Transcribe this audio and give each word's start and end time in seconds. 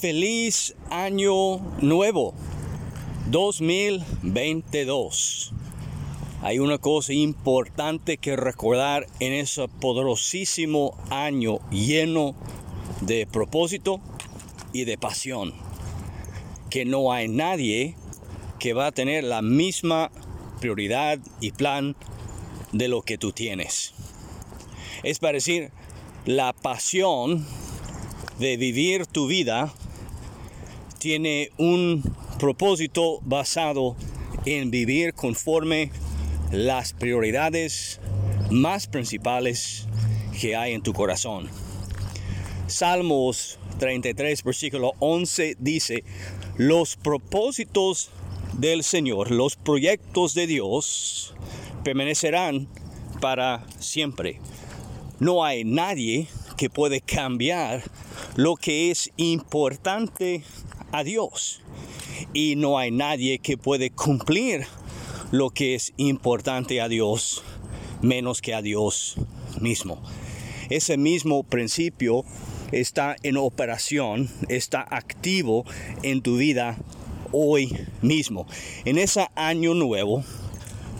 Feliz 0.00 0.74
año 0.90 1.58
nuevo 1.80 2.34
2022. 3.30 5.52
Hay 6.42 6.58
una 6.58 6.78
cosa 6.78 7.12
importante 7.12 8.18
que 8.18 8.34
recordar 8.34 9.06
en 9.20 9.32
ese 9.32 9.68
poderosísimo 9.68 10.98
año 11.10 11.60
lleno 11.70 12.34
de 13.02 13.24
propósito 13.26 14.00
y 14.72 14.82
de 14.84 14.98
pasión. 14.98 15.54
Que 16.70 16.84
no 16.84 17.12
hay 17.12 17.28
nadie 17.28 17.94
que 18.58 18.72
va 18.72 18.88
a 18.88 18.92
tener 18.92 19.22
la 19.22 19.42
misma 19.42 20.10
prioridad 20.60 21.20
y 21.40 21.52
plan 21.52 21.94
de 22.72 22.88
lo 22.88 23.02
que 23.02 23.16
tú 23.16 23.30
tienes. 23.32 23.94
Es 25.04 25.20
para 25.20 25.34
decir, 25.34 25.70
la 26.26 26.52
pasión 26.52 27.46
de 28.38 28.56
vivir 28.56 29.06
tu 29.06 29.28
vida 29.28 29.72
tiene 31.04 31.50
un 31.58 32.02
propósito 32.38 33.20
basado 33.20 33.94
en 34.46 34.70
vivir 34.70 35.12
conforme 35.12 35.90
las 36.50 36.94
prioridades 36.94 38.00
más 38.50 38.86
principales 38.86 39.86
que 40.40 40.56
hay 40.56 40.72
en 40.72 40.80
tu 40.80 40.94
corazón. 40.94 41.50
Salmos 42.68 43.58
33, 43.80 44.44
versículo 44.44 44.92
11 44.98 45.58
dice, 45.58 46.04
los 46.56 46.96
propósitos 46.96 48.08
del 48.54 48.82
Señor, 48.82 49.30
los 49.30 49.56
proyectos 49.56 50.32
de 50.32 50.46
Dios 50.46 51.34
permanecerán 51.84 52.66
para 53.20 53.66
siempre. 53.78 54.40
No 55.20 55.44
hay 55.44 55.64
nadie 55.64 56.28
que 56.56 56.70
puede 56.70 57.02
cambiar 57.02 57.82
lo 58.36 58.56
que 58.56 58.90
es 58.90 59.10
importante 59.18 60.42
a 60.94 61.04
Dios. 61.04 61.60
Y 62.32 62.56
no 62.56 62.78
hay 62.78 62.90
nadie 62.90 63.38
que 63.38 63.56
puede 63.58 63.90
cumplir 63.90 64.66
lo 65.30 65.50
que 65.50 65.74
es 65.74 65.92
importante 65.96 66.80
a 66.80 66.88
Dios 66.88 67.42
menos 68.00 68.40
que 68.40 68.54
a 68.54 68.62
Dios 68.62 69.16
mismo. 69.60 70.00
Ese 70.70 70.96
mismo 70.96 71.42
principio 71.42 72.24
está 72.70 73.16
en 73.22 73.36
operación, 73.36 74.30
está 74.48 74.86
activo 74.88 75.64
en 76.02 76.22
tu 76.22 76.36
vida 76.36 76.76
hoy 77.32 77.76
mismo. 78.02 78.46
En 78.84 78.98
ese 78.98 79.26
año 79.34 79.74
nuevo, 79.74 80.22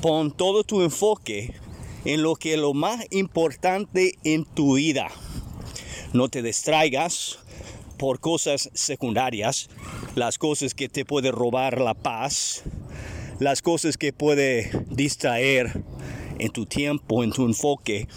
pon 0.02 0.32
todo 0.32 0.64
tu 0.64 0.82
enfoque 0.82 1.54
en 2.04 2.22
lo 2.22 2.34
que 2.36 2.54
es 2.54 2.58
lo 2.58 2.74
más 2.74 3.04
importante 3.10 4.18
en 4.24 4.44
tu 4.44 4.74
vida. 4.74 5.08
No 6.12 6.28
te 6.28 6.42
distraigas 6.42 7.38
por 7.96 8.20
cosas 8.20 8.70
secundarias, 8.74 9.68
las 10.14 10.38
cosas 10.38 10.74
que 10.74 10.88
te 10.88 11.04
pueden 11.04 11.32
robar 11.32 11.80
la 11.80 11.94
paz, 11.94 12.62
las 13.38 13.62
cosas 13.62 13.96
que 13.96 14.12
puede 14.12 14.70
distraer 14.90 15.82
en 16.38 16.50
tu 16.50 16.66
tiempo, 16.66 17.24
en 17.24 17.32
tu 17.32 17.44
enfoque. 17.44 18.08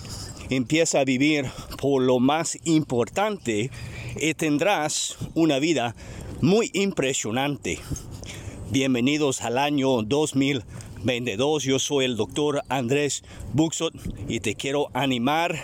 Empieza 0.49 1.01
a 1.01 1.05
vivir 1.05 1.45
por 1.79 2.01
lo 2.01 2.19
más 2.19 2.57
importante 2.63 3.69
y 4.19 4.33
tendrás 4.33 5.17
una 5.35 5.59
vida 5.59 5.95
muy 6.41 6.69
impresionante. 6.73 7.79
Bienvenidos 8.69 9.41
al 9.41 9.57
año 9.57 10.03
2022. 10.03 11.63
Yo 11.63 11.79
soy 11.79 12.05
el 12.05 12.17
doctor 12.17 12.63
Andrés 12.69 13.23
Buxot 13.53 13.93
y 14.27 14.39
te 14.39 14.55
quiero 14.55 14.89
animar 14.93 15.55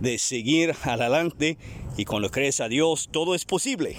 de 0.00 0.18
seguir 0.18 0.74
adelante 0.82 1.58
y 1.96 2.04
cuando 2.04 2.30
crees 2.30 2.60
a 2.60 2.68
Dios 2.68 3.08
todo 3.10 3.34
es 3.34 3.44
posible. 3.44 3.98